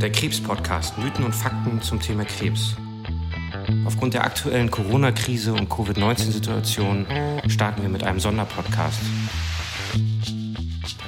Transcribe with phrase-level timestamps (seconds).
[0.00, 2.76] Der Krebs-Podcast Mythen und Fakten zum Thema Krebs.
[3.84, 7.04] Aufgrund der aktuellen Corona-Krise und Covid-19-Situation
[7.48, 9.00] starten wir mit einem Sonderpodcast.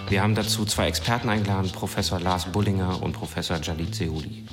[0.09, 4.45] Wir haben dazu zwei Experten eingeladen, Professor Lars Bullinger und Professor Jalit Sehuli.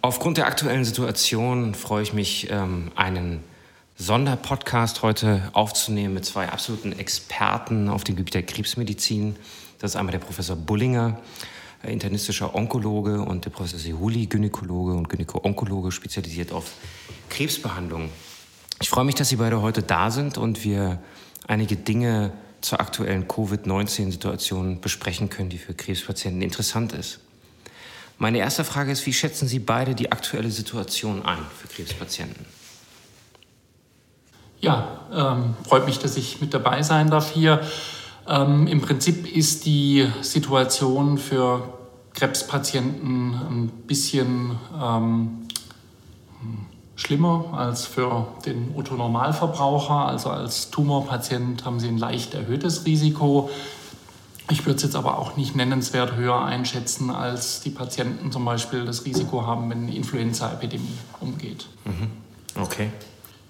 [0.00, 3.44] Aufgrund der aktuellen Situation freue ich mich, ähm, einen
[3.96, 9.36] Sonderpodcast heute aufzunehmen mit zwei absoluten Experten auf dem Gebiet der Krebsmedizin.
[9.78, 11.20] Das ist einmal der Professor Bullinger,
[11.84, 16.72] internistischer Onkologe, und der Professor Sehuli, Gynäkologe und Gynäko-Onkologe, spezialisiert auf
[17.28, 18.10] Krebsbehandlung.
[18.80, 21.00] Ich freue mich, dass Sie beide heute da sind und wir
[21.46, 27.20] einige Dinge zur aktuellen Covid-19-Situation besprechen können, die für Krebspatienten interessant ist.
[28.18, 32.46] Meine erste Frage ist, wie schätzen Sie beide die aktuelle Situation ein für Krebspatienten?
[34.60, 37.60] Ja, ähm, freut mich, dass ich mit dabei sein darf hier.
[38.28, 41.62] Ähm, Im Prinzip ist die Situation für
[42.14, 45.48] Krebspatienten ein bisschen ähm,
[46.94, 50.06] schlimmer als für den Otto-Normalverbraucher.
[50.06, 53.50] Also als Tumorpatient haben sie ein leicht erhöhtes Risiko.
[54.50, 58.84] Ich würde es jetzt aber auch nicht nennenswert höher einschätzen, als die Patienten zum Beispiel
[58.84, 61.66] das Risiko haben, wenn eine Influenza-Epidemie umgeht.
[61.84, 62.10] Mhm.
[62.60, 62.90] Okay.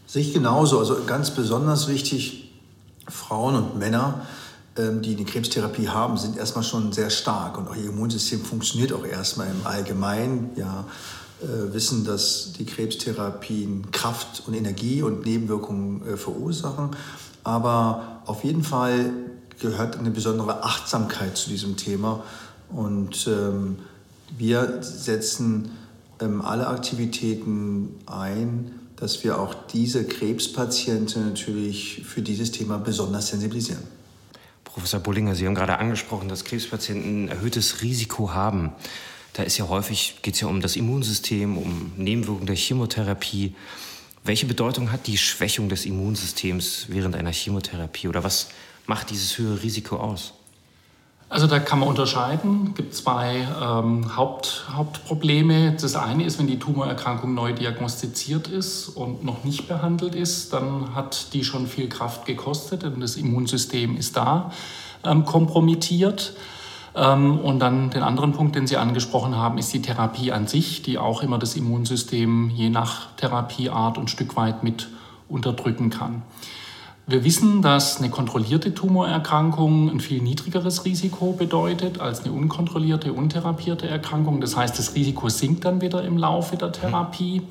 [0.06, 0.78] Sehe ich genauso.
[0.78, 2.52] Also ganz besonders wichtig,
[3.08, 4.26] Frauen und Männer,
[4.76, 9.04] die eine Krebstherapie haben, sind erstmal schon sehr stark und auch ihr Immunsystem funktioniert auch
[9.04, 10.50] erstmal im Allgemeinen.
[10.56, 10.86] Ja,
[11.42, 16.90] äh, wissen, dass die Krebstherapien Kraft und Energie und Nebenwirkungen äh, verursachen.
[17.42, 19.10] Aber auf jeden Fall
[19.58, 22.22] gehört eine besondere Achtsamkeit zu diesem Thema.
[22.70, 23.78] Und ähm,
[24.38, 25.72] wir setzen
[26.20, 33.82] ähm, alle Aktivitäten ein, dass wir auch diese Krebspatienten natürlich für dieses Thema besonders sensibilisieren.
[34.72, 38.72] Professor Bullinger, Sie haben gerade angesprochen, dass Krebspatienten ein erhöhtes Risiko haben.
[39.34, 43.54] Da ist ja häufig, geht es ja um das Immunsystem, um Nebenwirkungen der Chemotherapie.
[44.24, 48.48] Welche Bedeutung hat die Schwächung des Immunsystems während einer Chemotherapie oder was
[48.86, 50.32] macht dieses höhere Risiko aus?
[51.32, 52.66] Also da kann man unterscheiden.
[52.68, 55.72] Es gibt zwei ähm, Haupt, Hauptprobleme.
[55.80, 60.94] Das eine ist, wenn die Tumorerkrankung neu diagnostiziert ist und noch nicht behandelt ist, dann
[60.94, 64.52] hat die schon viel Kraft gekostet und das Immunsystem ist da
[65.04, 66.34] ähm, kompromittiert.
[66.94, 70.82] Ähm, und dann den anderen Punkt, den Sie angesprochen haben, ist die Therapie an sich,
[70.82, 74.90] die auch immer das Immunsystem je nach Therapieart ein Stück weit mit
[75.30, 76.24] unterdrücken kann.
[77.06, 83.88] Wir wissen, dass eine kontrollierte Tumorerkrankung ein viel niedrigeres Risiko bedeutet als eine unkontrollierte, untherapierte
[83.88, 84.40] Erkrankung.
[84.40, 87.42] Das heißt, das Risiko sinkt dann wieder im Laufe der Therapie.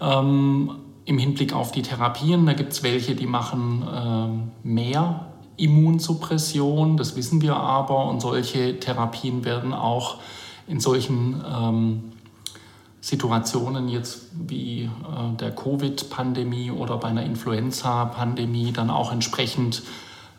[0.00, 0.70] Ähm,
[1.06, 7.16] Im Hinblick auf die Therapien, da gibt es welche, die machen ähm, mehr Immunsuppression, das
[7.16, 10.16] wissen wir aber, und solche Therapien werden auch
[10.66, 12.13] in solchen ähm,
[13.04, 19.82] Situationen jetzt wie äh, der Covid-Pandemie oder bei einer Influenza-Pandemie dann auch entsprechend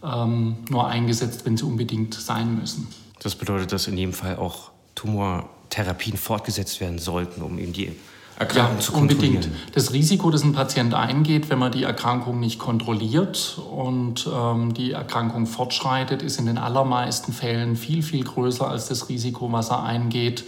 [0.04, 2.88] ähm, nur eingesetzt, wenn sie unbedingt sein müssen.
[3.22, 7.96] Das bedeutet, dass in jedem Fall auch Tumortherapien fortgesetzt werden sollten, um eben die
[8.40, 9.36] Erkrankung ja, zu kontrollieren.
[9.36, 9.76] Unbedingt.
[9.76, 14.94] Das Risiko, das ein Patient eingeht, wenn man die Erkrankung nicht kontrolliert und ähm, die
[14.94, 19.84] Erkrankung fortschreitet, ist in den allermeisten Fällen viel, viel größer als das Risiko, was er
[19.84, 20.46] eingeht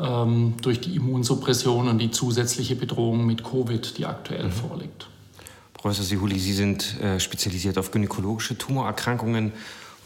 [0.00, 4.52] ähm, durch die Immunsuppression und die zusätzliche Bedrohung mit Covid, die aktuell mhm.
[4.52, 5.06] vorliegt.
[5.72, 9.52] Professor Sihuli, Sie sind äh, spezialisiert auf gynäkologische Tumorerkrankungen,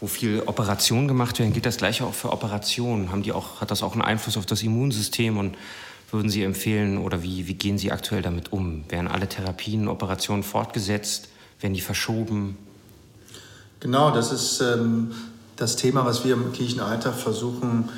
[0.01, 1.53] wo viel Operationen gemacht werden.
[1.53, 3.11] Gilt das gleiche auch für Operationen?
[3.11, 5.37] Haben die auch, hat das auch einen Einfluss auf das Immunsystem?
[5.37, 5.55] Und
[6.11, 8.83] würden Sie empfehlen oder wie, wie gehen Sie aktuell damit um?
[8.89, 11.29] Werden alle Therapien, Operationen fortgesetzt?
[11.61, 12.57] Werden die verschoben?
[13.79, 15.11] Genau, das ist ähm,
[15.55, 17.89] das Thema, was wir im kirchlichen Alltag versuchen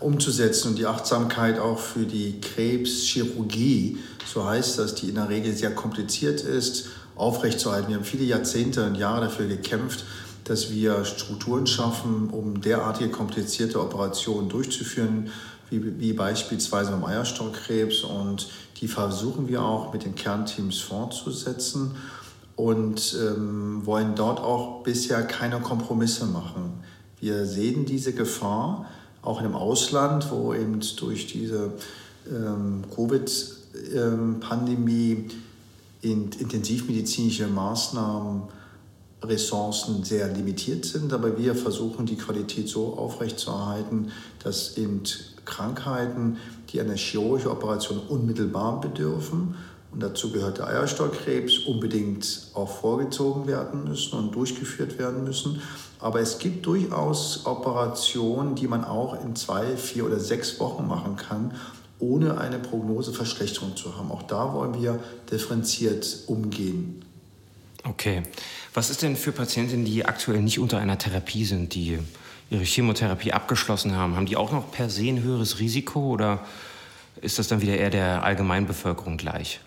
[0.00, 5.54] umzusetzen und die Achtsamkeit auch für die Krebschirurgie, so heißt das, die in der Regel
[5.54, 7.88] sehr kompliziert ist, aufrechtzuerhalten.
[7.88, 10.04] Wir haben viele Jahrzehnte und Jahre dafür gekämpft,
[10.44, 15.30] dass wir Strukturen schaffen, um derartige komplizierte Operationen durchzuführen,
[15.68, 18.02] wie, wie beispielsweise beim Eierstockkrebs.
[18.02, 18.48] Und
[18.80, 21.94] die versuchen wir auch mit den Kernteams fortzusetzen
[22.56, 26.82] und ähm, wollen dort auch bisher keine Kompromisse machen.
[27.20, 28.86] Wir sehen diese Gefahr,
[29.22, 31.72] auch im Ausland, wo eben durch diese
[32.28, 35.28] ähm, Covid-Pandemie
[36.02, 38.42] in, intensivmedizinische Maßnahmen
[39.22, 44.12] Ressourcen sehr limitiert sind, aber wir versuchen die Qualität so aufrechtzuerhalten,
[44.42, 45.02] dass eben
[45.44, 46.38] Krankheiten,
[46.70, 49.56] die einer chirurgischen Operation unmittelbar bedürfen,
[49.92, 55.60] Und dazu gehört der Eierstollkrebs, unbedingt auch vorgezogen werden müssen und durchgeführt werden müssen.
[56.00, 61.16] Aber es gibt durchaus Operationen, die man auch in zwei, vier oder sechs Wochen machen
[61.16, 61.54] kann,
[61.98, 64.10] ohne eine Prognoseverschlechterung zu haben.
[64.10, 64.98] Auch da wollen wir
[65.30, 67.04] differenziert umgehen.
[67.84, 68.22] Okay.
[68.72, 71.98] Was ist denn für Patientinnen, die aktuell nicht unter einer Therapie sind, die
[72.50, 74.16] ihre Chemotherapie abgeschlossen haben?
[74.16, 76.40] Haben die auch noch per se ein höheres Risiko oder
[77.20, 79.60] ist das dann wieder eher der Allgemeinbevölkerung gleich?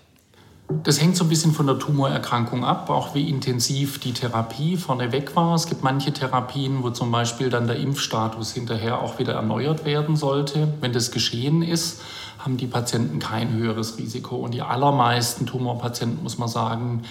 [0.69, 5.35] Das hängt so ein bisschen von der Tumorerkrankung ab, auch wie intensiv die Therapie vorneweg
[5.35, 5.55] war.
[5.55, 10.15] Es gibt manche Therapien, wo zum Beispiel dann der Impfstatus hinterher auch wieder erneuert werden
[10.15, 10.69] sollte.
[10.81, 12.01] Wenn das geschehen ist,
[12.39, 14.37] haben die Patienten kein höheres Risiko.
[14.37, 17.03] Und die allermeisten Tumorpatienten, muss man sagen,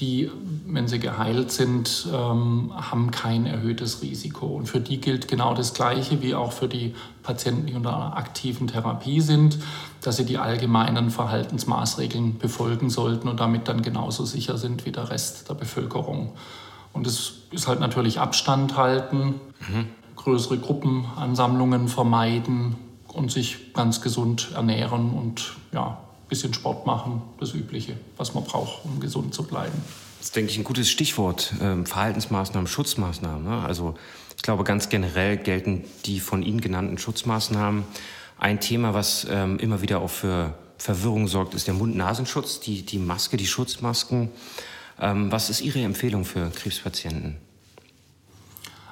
[0.00, 0.30] die,
[0.66, 4.46] wenn sie geheilt sind, ähm, haben kein erhöhtes Risiko.
[4.46, 8.16] Und für die gilt genau das Gleiche wie auch für die Patienten, die unter einer
[8.16, 9.58] aktiven Therapie sind,
[10.00, 15.10] dass sie die allgemeinen Verhaltensmaßregeln befolgen sollten und damit dann genauso sicher sind wie der
[15.10, 16.32] Rest der Bevölkerung.
[16.92, 19.86] Und es ist halt natürlich Abstand halten, mhm.
[20.16, 22.76] größere Gruppenansammlungen vermeiden
[23.12, 26.03] und sich ganz gesund ernähren und ja,
[26.34, 29.74] bisschen Sport machen, das Übliche, was man braucht, um gesund zu bleiben.
[30.18, 31.54] Das ist, denke ich, ein gutes Stichwort.
[31.60, 33.44] Ähm, Verhaltensmaßnahmen, Schutzmaßnahmen.
[33.44, 33.64] Ne?
[33.64, 33.94] Also
[34.36, 37.84] ich glaube, ganz generell gelten die von Ihnen genannten Schutzmaßnahmen.
[38.38, 42.98] Ein Thema, was ähm, immer wieder auch für Verwirrung sorgt, ist der Mund-Nasenschutz, die, die
[42.98, 44.30] Maske, die Schutzmasken.
[45.00, 47.36] Ähm, was ist Ihre Empfehlung für Krebspatienten?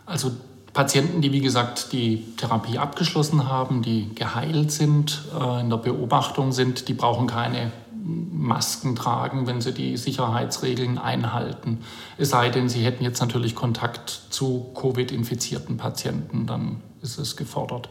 [0.06, 0.32] Also
[0.72, 6.52] Patienten, die wie gesagt die Therapie abgeschlossen haben, die geheilt sind, äh, in der Beobachtung
[6.52, 7.72] sind, die brauchen keine
[8.04, 11.84] Masken tragen, wenn sie die Sicherheitsregeln einhalten.
[12.18, 17.88] Es sei denn, sie hätten jetzt natürlich Kontakt zu Covid-infizierten Patienten, dann ist es gefordert.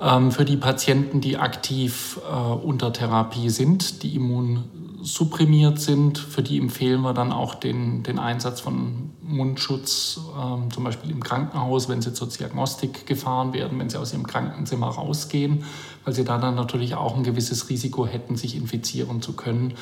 [0.00, 6.58] Ähm, für die Patienten, die aktiv äh, unter Therapie sind, die immunsupprimiert sind, für die
[6.58, 12.00] empfehlen wir dann auch den, den Einsatz von Mundschutz, ähm, zum Beispiel im Krankenhaus, wenn
[12.00, 15.64] sie zur Diagnostik gefahren werden, wenn sie aus ihrem Krankenzimmer rausgehen,
[16.06, 19.74] weil sie da dann natürlich auch ein gewisses Risiko hätten, sich infizieren zu können.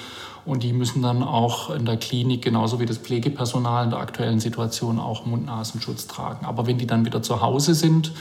[0.45, 4.41] Und die müssen dann auch in der Klinik, genauso wie das Pflegepersonal in der aktuellen
[4.41, 6.45] Situation, auch Mund-Nasenschutz tragen.
[6.45, 8.13] Aber wenn die dann wieder zu Hause sind,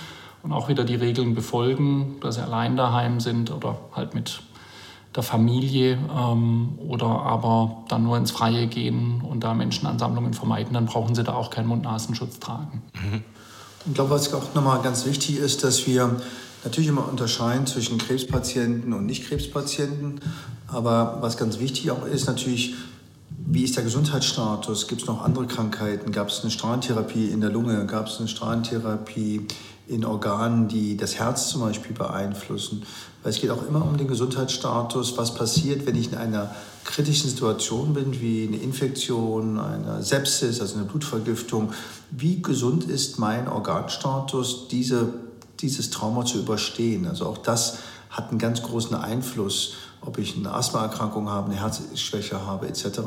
[0.48, 4.40] und auch wieder die Regeln befolgen, dass sie allein daheim sind oder halt mit
[5.14, 10.86] der Familie ähm, oder aber dann nur ins Freie gehen und da Menschenansammlungen vermeiden, dann
[10.86, 12.82] brauchen sie da auch keinen Mund-Nasenschutz tragen.
[12.94, 13.24] Mhm.
[13.88, 16.16] Ich glaube, was auch nochmal ganz wichtig ist, dass wir
[16.64, 20.22] natürlich immer unterscheiden zwischen Krebspatienten und Nicht-Krebspatienten.
[20.68, 22.76] Aber was ganz wichtig auch ist, natürlich,
[23.30, 24.88] wie ist der Gesundheitsstatus?
[24.88, 26.14] Gibt es noch andere Krankheiten?
[26.14, 27.86] Gab es eine Strahlentherapie in der Lunge?
[27.86, 29.48] Gab es eine Strahlentherapie
[29.88, 32.84] in Organen, die das Herz zum Beispiel beeinflussen.
[33.24, 36.54] Weil es geht auch immer um den Gesundheitsstatus, was passiert, wenn ich in einer
[36.84, 41.72] kritischen Situation bin, wie eine Infektion, eine Sepsis, also eine Blutvergiftung.
[42.12, 45.14] Wie gesund ist mein Organstatus, diese,
[45.60, 47.08] dieses Trauma zu überstehen?
[47.08, 47.80] Also auch das
[48.10, 53.00] hat einen ganz großen Einfluss, ob ich eine Asthmaerkrankung habe, eine Herzschwäche habe etc.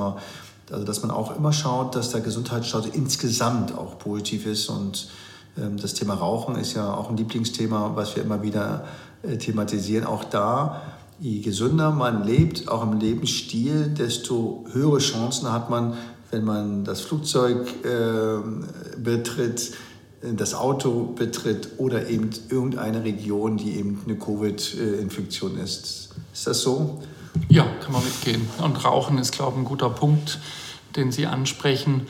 [0.71, 5.09] Also dass man auch immer schaut, dass der Gesundheitsstatus insgesamt auch positiv ist und
[5.57, 8.85] das Thema Rauchen ist ja auch ein Lieblingsthema, was wir immer wieder
[9.23, 10.07] äh, thematisieren.
[10.07, 10.83] Auch da,
[11.19, 15.95] je gesünder man lebt, auch im Lebensstil, desto höhere Chancen hat man,
[16.31, 18.65] wenn man das Flugzeug ähm,
[18.97, 19.73] betritt,
[20.23, 26.11] äh, das Auto betritt oder eben irgendeine Region, die eben eine Covid-Infektion ist.
[26.33, 27.03] Ist das so?
[27.49, 28.49] Ja, kann man mitgehen.
[28.63, 30.39] Und Rauchen ist, glaube ich, ein guter Punkt,
[30.97, 32.07] den Sie ansprechen.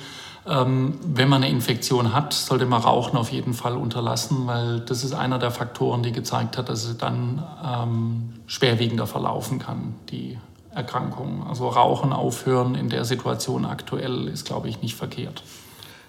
[0.46, 5.04] Ähm, wenn man eine Infektion hat, sollte man Rauchen auf jeden Fall unterlassen, weil das
[5.04, 10.38] ist einer der Faktoren, die gezeigt hat, dass es dann ähm, schwerwiegender verlaufen kann, die
[10.74, 11.46] Erkrankung.
[11.46, 15.42] Also Rauchen aufhören in der Situation aktuell ist, glaube ich, nicht verkehrt.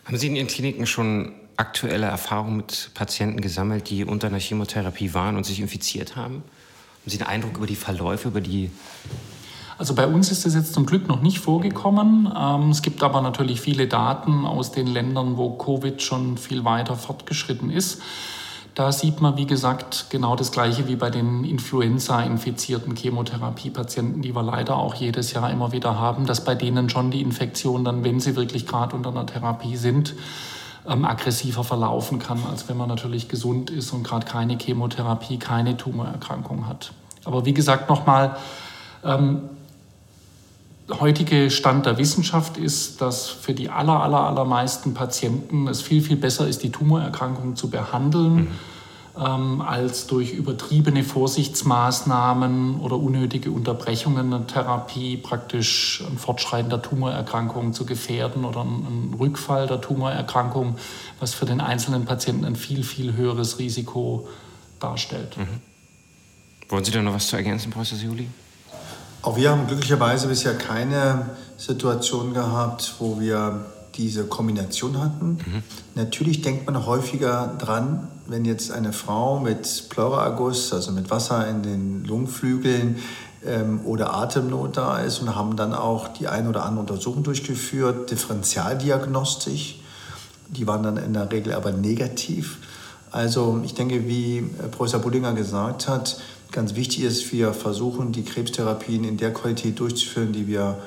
[0.06, 5.14] Haben Sie in Ihren Kliniken schon aktuelle Erfahrungen mit Patienten gesammelt, die unter einer Chemotherapie
[5.14, 6.36] waren und sich infiziert haben?
[6.36, 6.44] Haben
[7.08, 8.72] Sie einen Eindruck über die Verläufe, über die
[9.82, 12.32] also bei uns ist das jetzt zum Glück noch nicht vorgekommen.
[12.38, 16.96] Ähm, es gibt aber natürlich viele Daten aus den Ländern, wo Covid schon viel weiter
[16.96, 18.00] fortgeschritten ist.
[18.76, 24.44] Da sieht man, wie gesagt, genau das Gleiche wie bei den Influenza-infizierten Chemotherapiepatienten, die wir
[24.44, 28.20] leider auch jedes Jahr immer wieder haben, dass bei denen schon die Infektion dann, wenn
[28.20, 30.14] sie wirklich gerade unter einer Therapie sind,
[30.88, 35.76] ähm, aggressiver verlaufen kann, als wenn man natürlich gesund ist und gerade keine Chemotherapie, keine
[35.76, 36.92] Tumorerkrankung hat.
[37.26, 38.38] Aber wie gesagt, nochmal,
[39.04, 39.50] ähm,
[40.90, 46.18] heutige Stand der Wissenschaft ist, dass für die aller, aller, allermeisten Patienten es viel, viel
[46.18, 48.48] besser ist, die Tumorerkrankung zu behandeln, mhm.
[49.18, 57.74] ähm, als durch übertriebene Vorsichtsmaßnahmen oder unnötige Unterbrechungen der Therapie praktisch ein Fortschreiten der Tumorerkrankung
[57.74, 60.76] zu gefährden oder ein Rückfall der Tumorerkrankung,
[61.20, 64.28] was für den einzelnen Patienten ein viel, viel höheres Risiko
[64.80, 65.38] darstellt.
[65.38, 65.62] Mhm.
[66.70, 68.28] Wollen Sie da noch was zu ergänzen, Professor Siuli?
[69.22, 75.38] Auch wir haben glücklicherweise bisher keine Situation gehabt, wo wir diese Kombination hatten.
[75.46, 75.64] Mhm.
[75.96, 81.62] Natürlich denkt man häufiger dran, wenn jetzt eine Frau mit Pleuraerguss, also mit Wasser in
[81.62, 82.98] den Lungenflügeln
[83.46, 88.10] ähm, oder Atemnot da ist und haben dann auch die eine oder andere Untersuchung durchgeführt,
[88.10, 89.80] differentialdiagnostisch.
[90.48, 92.58] Die waren dann in der Regel aber negativ.
[93.12, 96.18] Also ich denke, wie Professor Bullinger gesagt hat,
[96.52, 100.78] ganz wichtig ist, wir versuchen, die Krebstherapien in der Qualität durchzuführen, die wir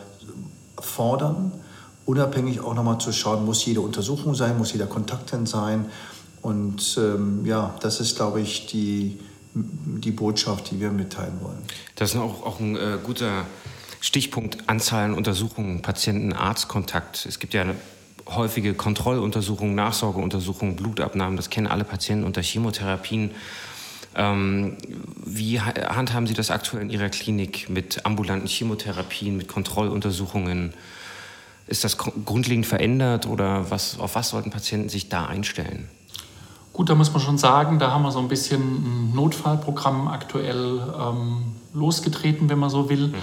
[0.78, 1.52] fordern
[2.06, 5.86] unabhängig auch nochmal zu schauen, muss jede Untersuchung sein, muss jeder Kontakt sein.
[6.42, 9.18] Und ähm, ja, das ist, glaube ich, die,
[9.54, 11.58] die Botschaft, die wir mitteilen wollen.
[11.96, 13.46] Das ist auch, auch ein äh, guter
[14.00, 17.24] Stichpunkt, Anzahl Untersuchungen, Patienten-Arzt-Kontakt.
[17.26, 17.76] Es gibt ja eine
[18.26, 23.30] häufige Kontrolluntersuchungen, Nachsorgeuntersuchungen, Blutabnahmen, das kennen alle Patienten unter Chemotherapien.
[24.16, 24.76] Ähm,
[25.24, 30.72] wie handhaben Sie das aktuell in Ihrer Klinik mit ambulanten Chemotherapien, mit Kontrolluntersuchungen?
[31.66, 35.88] Ist das grundlegend verändert oder was, auf was sollten Patienten sich da einstellen?
[36.74, 40.82] Gut, da muss man schon sagen, da haben wir so ein bisschen ein Notfallprogramm aktuell
[41.00, 43.08] ähm, losgetreten, wenn man so will.
[43.08, 43.14] Mhm.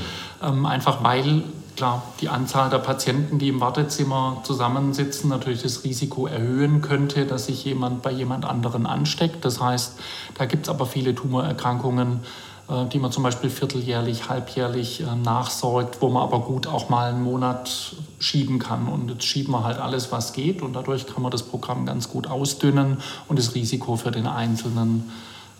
[0.41, 1.43] Ähm, einfach weil,
[1.75, 7.47] klar, die Anzahl der Patienten, die im Wartezimmer zusammensitzen, natürlich das Risiko erhöhen könnte, dass
[7.47, 9.45] sich jemand bei jemand anderen ansteckt.
[9.45, 9.99] Das heißt,
[10.37, 12.21] da gibt es aber viele Tumorerkrankungen,
[12.69, 17.09] äh, die man zum Beispiel vierteljährlich, halbjährlich äh, nachsorgt, wo man aber gut auch mal
[17.09, 18.87] einen Monat schieben kann.
[18.87, 22.09] Und jetzt schieben wir halt alles, was geht und dadurch kann man das Programm ganz
[22.09, 22.97] gut ausdünnen
[23.27, 25.11] und das Risiko für den Einzelnen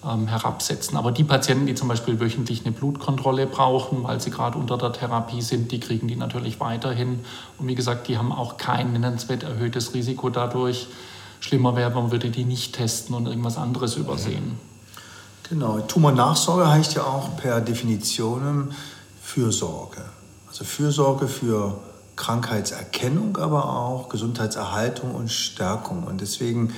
[0.07, 0.97] ähm, herabsetzen.
[0.97, 4.93] Aber die Patienten, die zum Beispiel wöchentlich eine Blutkontrolle brauchen, weil sie gerade unter der
[4.93, 7.19] Therapie sind, die kriegen die natürlich weiterhin.
[7.57, 10.87] Und wie gesagt, die haben auch kein nennenswert erhöhtes Risiko dadurch.
[11.39, 14.59] Schlimmer wäre, man würde die nicht testen und irgendwas anderes übersehen.
[15.49, 18.73] Genau, Tumornachsorge heißt ja auch per Definition
[19.21, 20.01] Fürsorge.
[20.47, 21.77] Also Fürsorge für
[22.15, 26.03] Krankheitserkennung, aber auch Gesundheitserhaltung und Stärkung.
[26.03, 26.73] Und deswegen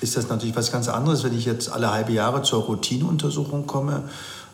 [0.00, 4.04] ist das natürlich was ganz anderes, wenn ich jetzt alle halbe Jahre zur Routineuntersuchung komme,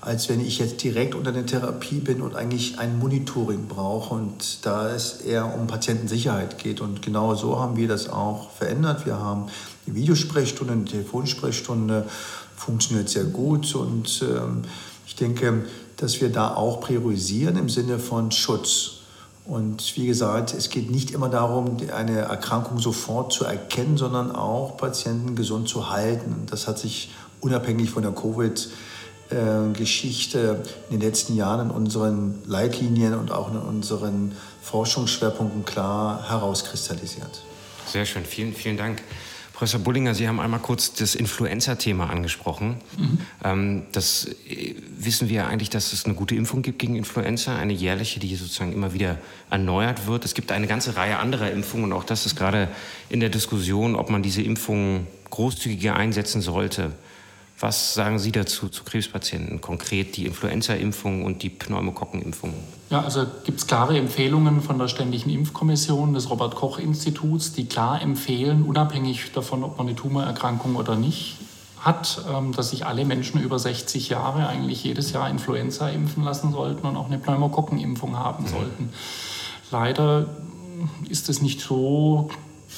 [0.01, 4.65] als wenn ich jetzt direkt unter der Therapie bin und eigentlich ein Monitoring brauche und
[4.65, 6.81] da es eher um Patientensicherheit geht.
[6.81, 9.07] Und genau so haben wir das auch verändert.
[9.07, 9.47] Wir haben
[9.87, 12.07] eine Videosprechstunde, eine Telefonsprechstunde
[12.57, 14.63] funktioniert sehr gut und ähm,
[15.07, 15.65] ich denke,
[15.97, 18.93] dass wir da auch priorisieren im Sinne von Schutz.
[19.47, 24.77] Und wie gesagt, es geht nicht immer darum, eine Erkrankung sofort zu erkennen, sondern auch
[24.77, 26.47] Patienten gesund zu halten.
[26.51, 27.11] Das hat sich
[27.41, 34.33] unabhängig von der Covid-Geschichte in den letzten Jahren in unseren Leitlinien und auch in unseren
[34.63, 37.45] Forschungsschwerpunkten klar herauskristallisiert.
[37.87, 39.01] Sehr schön, vielen, vielen Dank.
[39.57, 42.77] Professor Bullinger, Sie haben einmal kurz das Influenza-Thema angesprochen.
[42.99, 43.19] Mhm.
[43.43, 47.73] Ähm, das äh, wissen wir eigentlich, dass es eine gute Impfung gibt gegen Influenza, eine
[47.73, 49.17] jährliche, die sozusagen immer wieder
[49.49, 50.27] erneuert wird.
[50.27, 52.69] Es gibt eine ganze Reihe anderer Impfungen und auch das ist gerade
[53.09, 56.93] in der Diskussion, ob man diese Impfungen großzügiger einsetzen sollte.
[57.59, 62.53] Was sagen Sie dazu zu Krebspatienten, konkret die Influenza-Impfung und die Pneumokokken-Impfung?
[62.91, 68.63] Ja, also gibt es klare Empfehlungen von der Ständigen Impfkommission des Robert-Koch-Instituts, die klar empfehlen,
[68.63, 71.39] unabhängig davon, ob man eine Tumorerkrankung oder nicht
[71.81, 76.53] hat, ähm, dass sich alle Menschen über 60 Jahre eigentlich jedes Jahr Influenza impfen lassen
[76.53, 78.49] sollten und auch eine Pneumokokken-Impfung haben mhm.
[78.49, 78.93] sollten.
[79.71, 80.27] Leider
[81.09, 82.29] ist es nicht so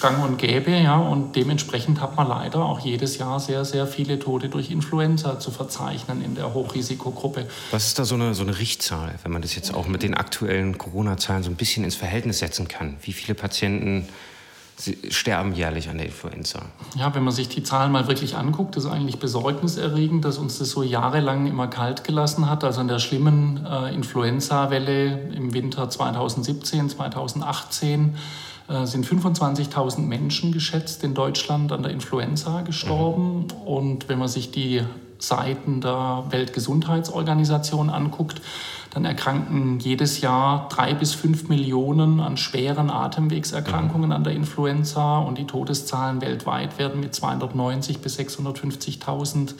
[0.00, 0.70] gang und gäbe.
[0.70, 5.38] Ja, und dementsprechend hat man leider auch jedes Jahr sehr, sehr viele Tote durch Influenza
[5.38, 7.46] zu verzeichnen in der Hochrisikogruppe.
[7.70, 10.14] Was ist da so eine, so eine Richtzahl, wenn man das jetzt auch mit den
[10.14, 12.96] aktuellen Corona-Zahlen so ein bisschen ins Verhältnis setzen kann?
[13.02, 14.08] Wie viele Patienten
[15.10, 16.60] sterben jährlich an der Influenza?
[16.94, 20.70] Ja, wenn man sich die Zahlen mal wirklich anguckt, ist eigentlich besorgniserregend, dass uns das
[20.70, 22.62] so jahrelang immer kalt gelassen hat.
[22.62, 28.47] Also in der schlimmen äh, Influenza-Welle im Winter 2017, 2018 äh,
[28.84, 33.46] sind 25.000 Menschen geschätzt in Deutschland an der Influenza gestorben.
[33.46, 33.66] Mhm.
[33.66, 34.82] Und wenn man sich die
[35.18, 38.40] Seiten der Weltgesundheitsorganisation anguckt,
[38.90, 45.38] dann erkranken jedes Jahr drei bis fünf Millionen an schweren Atemwegserkrankungen an der Influenza und
[45.38, 49.54] die Todeszahlen weltweit werden mit 290 bis 650.000 mhm.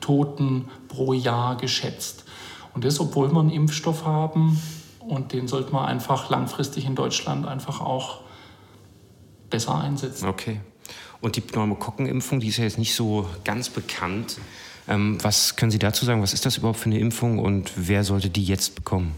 [0.00, 2.24] Toten pro Jahr geschätzt.
[2.74, 4.60] Und das, obwohl wir einen Impfstoff haben
[5.00, 8.23] und den sollte man einfach langfristig in Deutschland einfach auch
[9.54, 10.28] besser einsetzen.
[10.28, 10.60] Okay.
[11.20, 14.38] Und die Pneumokokkenimpfung, die ist ja jetzt nicht so ganz bekannt.
[14.88, 16.22] Ähm, was können Sie dazu sagen?
[16.22, 19.14] Was ist das überhaupt für eine Impfung und wer sollte die jetzt bekommen?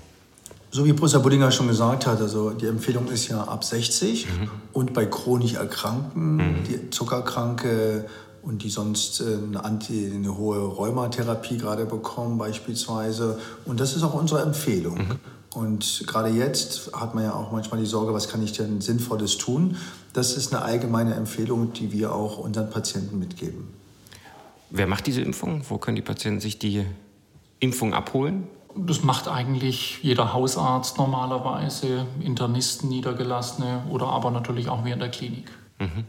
[0.70, 4.50] So wie Professor Buddinger schon gesagt hat, also die Empfehlung ist ja ab 60 mhm.
[4.72, 6.64] und bei chronisch Erkrankten, mhm.
[6.68, 8.04] die Zuckerkranke
[8.42, 13.40] und die sonst äh, eine, Anti, eine hohe Rheumatherapie gerade bekommen beispielsweise.
[13.64, 14.98] Und das ist auch unsere Empfehlung.
[14.98, 15.18] Mhm.
[15.56, 19.38] Und gerade jetzt hat man ja auch manchmal die Sorge, was kann ich denn Sinnvolles
[19.38, 19.78] tun?
[20.12, 23.68] Das ist eine allgemeine Empfehlung, die wir auch unseren Patienten mitgeben.
[24.68, 25.62] Wer macht diese Impfung?
[25.66, 26.84] Wo können die Patienten sich die
[27.58, 28.46] Impfung abholen?
[28.75, 35.10] Das macht eigentlich jeder Hausarzt normalerweise, Internisten, Niedergelassene oder aber natürlich auch wir in der
[35.10, 35.50] Klinik.
[35.78, 36.04] Mhm.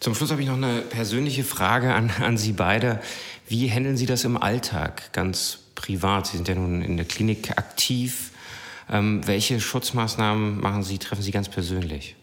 [0.00, 3.00] Zum Schluss habe ich noch eine persönliche Frage an, an Sie beide.
[3.46, 6.26] Wie handeln Sie das im Alltag, ganz privat?
[6.26, 8.30] Sie sind ja nun in der Klinik aktiv.
[8.90, 12.16] Ähm, welche Schutzmaßnahmen machen Sie, treffen Sie ganz persönlich?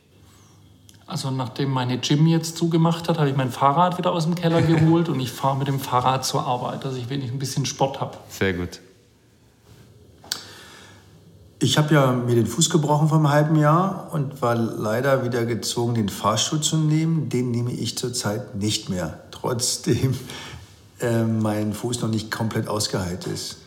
[1.08, 4.62] Also nachdem meine Gym jetzt zugemacht hat, habe ich mein Fahrrad wieder aus dem Keller
[4.74, 8.00] geholt und ich fahre mit dem Fahrrad zur Arbeit, dass ich wenig ein bisschen Sport
[8.00, 8.18] habe.
[8.30, 8.80] Sehr gut.
[11.60, 15.46] Ich habe ja mir den Fuß gebrochen vor einem halben Jahr und war leider wieder
[15.46, 17.30] gezwungen, den Fahrstuhl zu nehmen.
[17.30, 20.14] Den nehme ich zurzeit nicht mehr, trotzdem
[21.00, 23.58] äh, mein Fuß noch nicht komplett ausgeheilt ist.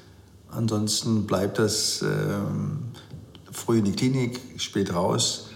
[0.51, 2.07] Ansonsten bleibt das äh,
[3.53, 5.51] früh in die Klinik, spät raus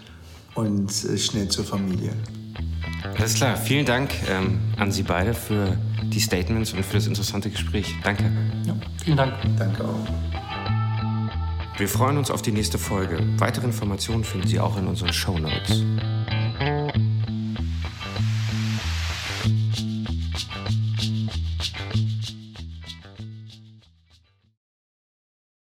[0.54, 2.12] und äh, schnell zur Familie.
[3.19, 7.50] Alles klar, vielen Dank ähm, an Sie beide für die Statements und für das interessante
[7.50, 7.95] Gespräch.
[8.02, 8.31] Danke.
[8.64, 9.35] Ja, vielen Dank.
[9.59, 10.09] Danke auch.
[11.76, 13.19] Wir freuen uns auf die nächste Folge.
[13.38, 15.83] Weitere Informationen finden Sie auch in unseren Show Notes.